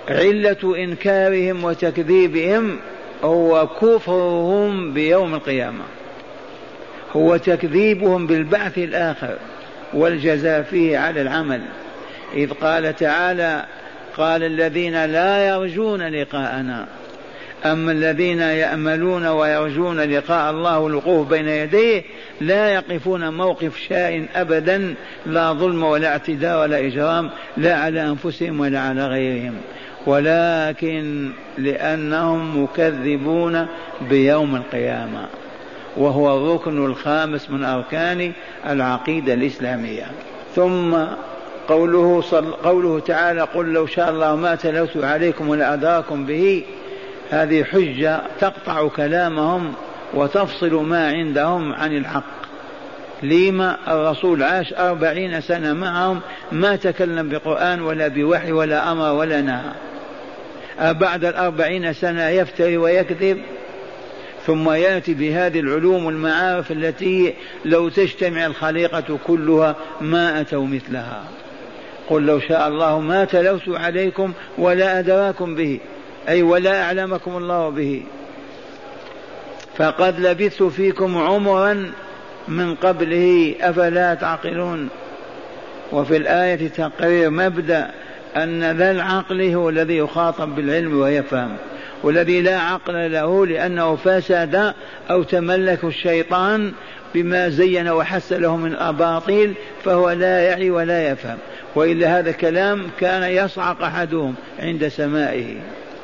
علة 0.10 0.76
إنكارهم 0.84 1.64
وتكذيبهم 1.64 2.80
هو 3.24 3.68
كفرهم 3.68 4.94
بيوم 4.94 5.36
القيامة. 5.36 5.84
هو 7.16 7.38
تكذيبهم 7.38 8.28
بالبعث 8.28 8.78
الآخر 8.78 9.38
والجزاء 9.94 10.62
فيه 10.62 10.98
على 10.98 11.22
العمل. 11.22 11.62
إذ 12.34 12.54
قال 12.54 12.96
تعالى 12.96 13.66
قال 14.18 14.44
الذين 14.44 15.06
لا 15.06 15.48
يرجون 15.48 16.02
لقاءنا. 16.02 16.88
أما 17.66 17.92
الذين 17.92 18.40
يأملون 18.40 19.28
ويرجون 19.28 20.00
لقاء 20.00 20.52
الله 20.52 20.80
والوقوف 20.80 21.28
بين 21.28 21.48
يديه 21.48 22.04
لا 22.42 22.70
يقفون 22.74 23.34
موقف 23.34 23.78
شاء 23.90 24.26
أبدا 24.36 24.96
لا 25.26 25.54
ظلم 25.54 25.84
ولا 25.84 26.08
اعتداء 26.08 26.62
ولا 26.62 26.80
إجرام 26.80 27.30
لا 27.58 27.76
على 27.76 28.08
أنفسهم 28.08 28.60
ولا 28.60 28.80
على 28.80 29.08
غيرهم. 29.08 29.54
ولكن 30.06 31.32
لأنهم 31.58 32.64
مكذبون 32.64 33.68
بيوم 34.10 34.56
القيامة. 34.56 35.28
وهو 35.98 36.38
الركن 36.38 36.86
الخامس 36.86 37.50
من 37.50 37.64
أركان 37.64 38.32
العقيدة 38.70 39.34
الإسلامية. 39.34 40.06
ثم 40.56 40.98
قوله, 41.68 42.22
صل 42.22 42.52
قوله 42.52 43.00
تعالى 43.00 43.42
قل 43.42 43.66
لو 43.66 43.86
شاء 43.86 44.10
الله 44.10 44.36
ما 44.36 44.56
تلوت 44.56 44.98
عليكم 44.98 45.50
ولا 45.50 45.74
أدراكم 45.74 46.26
به 46.26 46.64
هذه 47.30 47.64
حجة 47.64 48.22
تقطع 48.40 48.88
كلامهم 48.88 49.74
وتفصل 50.14 50.74
ما 50.74 51.08
عندهم 51.08 51.74
عن 51.74 51.98
الحق. 51.98 52.38
لما 53.24 53.78
الرسول 53.88 54.44
عاش 54.44 54.74
أربعين 54.74 55.42
سنة 55.42 55.74
معهم 55.74 56.20
ما 56.52 56.76
تكلم 56.76 57.30
بقرآن 57.30 57.82
ولا 57.82 58.08
بوحي 58.08 58.52
ولا 58.52 58.92
أمر 58.92 59.14
ولا 59.14 59.42
نهى. 59.42 59.72
بعد 60.94 61.26
الأربعين 61.26 61.94
سنة 61.94 62.30
يفتري 62.30 62.78
ويكذب 62.78 63.42
ثم 64.46 64.70
يأتي 64.70 65.14
بهذه 65.14 65.60
العلوم 65.60 66.06
والمعارف 66.06 66.72
التي 66.72 67.34
لو 67.66 67.90
تجتمع 67.90 68.46
الخليقة 68.46 69.20
كلها 69.28 69.76
ما 70.02 70.42
أتوا 70.42 70.68
مثلها. 70.68 71.24
قل 72.10 72.26
لو 72.26 72.40
شاء 72.40 72.68
الله 72.68 73.00
ما 73.00 73.26
تلوت 73.26 73.70
عليكم 73.70 74.34
ولا 74.58 75.00
أدراكم 75.00 75.56
به 75.56 75.80
أي 76.30 76.42
ولا 76.42 76.84
أعلمكم 76.84 77.38
الله 77.38 77.70
به. 77.70 78.04
فقد 79.78 80.20
لبثت 80.20 80.64
فيكم 80.64 81.18
عمرا 81.18 81.92
من 82.48 82.76
قبله 82.76 83.56
أفلا 83.62 84.14
تعقلون. 84.14 84.90
وفي 85.92 86.18
الآية 86.18 86.68
تقرير 86.68 87.30
مبدأ 87.30 87.92
أن 88.36 88.72
ذا 88.78 88.92
العقل 88.92 89.54
هو 89.54 89.70
الذي 89.70 89.98
يخاطب 89.98 90.56
بالعلم 90.56 91.02
ويفهم. 91.02 91.58
والذي 92.04 92.42
لا 92.42 92.60
عقل 92.60 93.12
له 93.12 93.46
لأنه 93.46 93.96
فسد 93.96 94.74
أو 95.10 95.24
تملك 95.24 95.84
الشيطان 95.84 96.74
بما 97.14 97.50
زين 97.50 97.90
وحس 97.90 98.34
له 98.34 98.58
من 98.58 98.76
أباطيل 98.76 99.54
فهو 99.86 100.12
لا 100.12 100.40
يعي 100.40 100.70
ولا 100.70 101.10
يفهم. 101.10 101.38
وإلا 101.76 102.20
هذا 102.20 102.30
الكلام 102.30 102.88
كان 103.00 103.24
يصعق 103.24 103.84
أحدهم 103.84 104.36
عند 104.60 104.88
سمائه. 104.88 105.56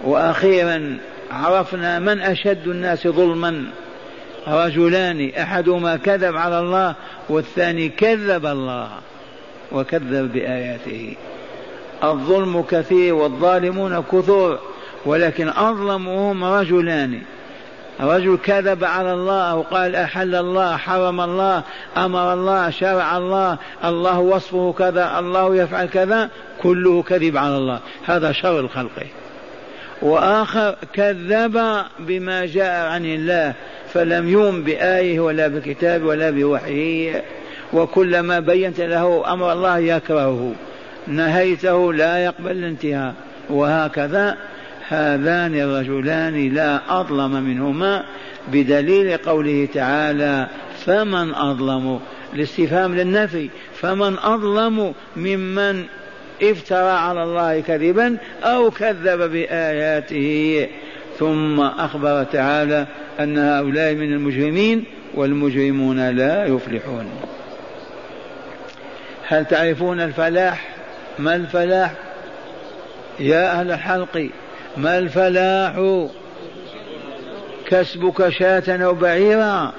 وأخيرا 0.03 0.97
عرفنا 1.31 1.99
من 1.99 2.21
أشد 2.21 2.67
الناس 2.67 3.07
ظلما. 3.07 3.63
رجلان 4.47 5.31
أحدهما 5.39 5.97
كذب 5.97 6.37
على 6.37 6.59
الله 6.59 6.95
والثاني 7.29 7.89
كذب 7.89 8.45
الله 8.45 8.89
وكذب 9.71 10.33
بآياته. 10.33 11.15
الظلم 12.03 12.61
كثير 12.61 13.15
والظالمون 13.15 14.03
كثر 14.11 14.59
ولكن 15.05 15.47
أظلمهم 15.47 16.43
رجلان. 16.43 17.21
رجل 18.01 18.37
كذب 18.43 18.83
على 18.83 19.13
الله 19.13 19.55
وقال 19.55 19.95
أحل 19.95 20.35
الله 20.35 20.77
حرم 20.77 21.21
الله 21.21 21.63
أمر 21.97 22.33
الله 22.33 22.69
شرع 22.69 23.17
الله 23.17 23.57
الله 23.85 24.19
وصفه 24.19 24.73
كذا 24.79 25.19
الله 25.19 25.55
يفعل 25.55 25.85
كذا 25.85 26.29
كله 26.61 27.03
كذب 27.03 27.37
على 27.37 27.57
الله. 27.57 27.79
هذا 28.05 28.31
شر 28.31 28.59
الخلق. 28.59 29.05
وآخر 30.01 30.75
كذب 30.93 31.83
بما 31.99 32.45
جاء 32.45 32.85
عن 32.85 33.05
الله 33.05 33.53
فلم 33.93 34.29
يؤمن 34.29 34.63
بآية 34.63 35.19
ولا 35.19 35.47
بكتاب 35.47 36.03
ولا 36.03 36.29
بوحيه 36.29 37.23
وكلما 37.73 38.39
بينت 38.39 38.81
له 38.81 39.33
أمر 39.33 39.51
الله 39.51 39.77
يكرهه. 39.77 40.53
نهيته 41.07 41.93
لا 41.93 42.17
يقبل 42.17 42.51
الانتهاء. 42.51 43.13
وهكذا 43.49 44.37
هذان 44.89 45.55
الرجلان 45.55 46.53
لا 46.53 46.99
أظلم 47.01 47.31
منهما 47.31 48.03
بدليل 48.51 49.17
قوله 49.17 49.67
تعالى 49.73 50.47
فمن 50.85 51.33
أظلم 51.33 51.99
الاستفهام 52.33 52.95
للنفي 52.95 53.49
فمن 53.81 54.17
أظلم 54.19 54.93
ممن 55.15 55.83
افترى 56.43 56.89
على 56.89 57.23
الله 57.23 57.59
كذبا 57.59 58.17
أو 58.43 58.71
كذب 58.71 59.31
بآياته. 59.31 60.67
ثم 61.19 61.59
أخبر 61.59 62.23
تعالى 62.23 62.87
أن 63.19 63.37
هؤلاء 63.37 63.93
من 63.93 64.13
المجرمين 64.13 64.83
والمجرمون 65.13 66.09
لا 66.09 66.45
يفلحون. 66.45 67.05
هل 69.27 69.45
تعرفون 69.45 70.01
الفلاح؟ 70.01 70.69
ما 71.19 71.35
الفلاح؟ 71.35 71.93
يا 73.19 73.51
أهل 73.51 73.71
الحلق 73.71 74.29
ما 74.77 74.97
الفلاح 74.97 76.05
كسبك 77.65 78.29
شاة 78.29 78.63
أو 78.85 78.93
بعيرا؟ 78.93 79.73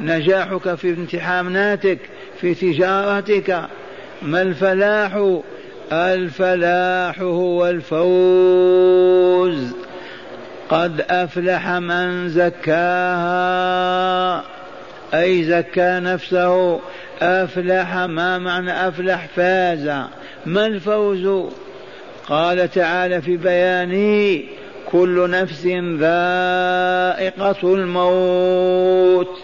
نجاحك 0.00 0.74
في 0.74 0.90
امتحاناتك 0.90 1.98
في 2.40 2.54
تجارتك. 2.54 3.60
ما 4.22 4.42
الفلاح؟ 4.42 5.40
الفلاح 5.92 7.20
هو 7.20 7.68
الفوز. 7.68 9.04
قد 10.68 11.04
أفلح 11.10 11.68
من 11.68 12.28
زكاها. 12.28 13.64
أي 15.14 15.44
زكى 15.44 16.00
نفسه 16.02 16.80
أفلح 17.22 17.96
ما 17.96 18.38
معنى 18.38 18.88
أفلح 18.88 19.26
فاز. 19.36 19.90
ما 20.46 20.66
الفوز؟ 20.66 21.52
قال 22.28 22.70
تعالى 22.70 23.22
في 23.22 23.36
بيانه 23.36 24.42
كل 24.86 25.30
نفس 25.30 25.66
ذائقة 25.98 27.74
الموت 27.74 29.38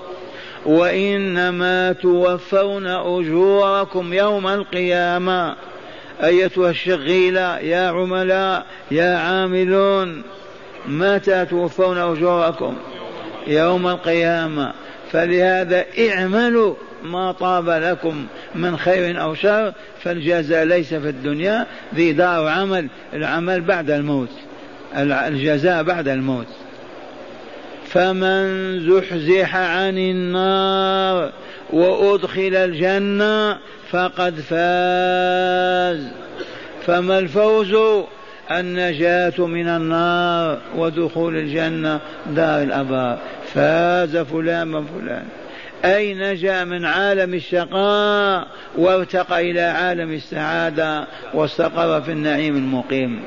وإنما 0.67 1.93
توفون 1.93 2.87
أجوركم 2.87 4.13
يوم 4.13 4.47
القيامة. 4.47 5.57
أيتها 6.23 6.71
الشغيلة 6.71 7.59
يا 7.59 7.89
عملاء 7.89 8.67
يا 8.91 9.17
عاملون 9.17 10.23
متى 10.89 11.45
توفون 11.45 11.99
أجوركم؟ 11.99 12.77
يوم 13.47 13.87
القيامة. 13.89 14.73
فلهذا 15.13 15.85
اعملوا 15.99 16.75
ما 17.03 17.33
طاب 17.33 17.69
لكم. 17.69 18.27
من 18.55 18.77
خير 18.77 19.23
أو 19.23 19.35
شر 19.35 19.73
فالجزاء 20.03 20.65
ليس 20.65 20.95
في 20.95 21.09
الدنيا 21.09 21.67
ذي 21.95 22.13
دار 22.13 22.49
عمل 22.49 22.89
العمل 23.13 23.61
بعد 23.61 23.91
الموت. 23.91 24.31
الجزاء 24.97 25.83
بعد 25.83 26.09
الموت. 26.09 26.47
فمن 27.85 28.81
زحزح 28.81 29.57
عن 29.57 29.99
النار 29.99 31.33
وأدخل 31.73 32.57
الجنة 32.57 33.59
فقد 33.91 34.35
فاز. 34.35 36.09
فما 36.87 37.19
الفوز؟ 37.19 37.77
النجاة 38.51 39.47
من 39.47 39.69
النار 39.69 40.59
ودخول 40.77 41.37
الجنة 41.37 42.01
دار 42.27 42.63
الأبرار. 42.63 43.19
فاز 43.55 44.17
فلان 44.17 44.69
من 44.69 44.87
فلان 44.87 45.25
أي 45.85 46.15
نجا 46.15 46.65
من 46.65 46.85
عالم 46.85 47.35
الشقاء 47.35 48.47
وارتقى 48.79 49.51
إلى 49.51 49.61
عالم 49.61 50.13
السعادة 50.13 51.07
واستقر 51.35 52.01
في 52.01 52.13
النعيم 52.13 52.57
المقيم. 52.57 53.23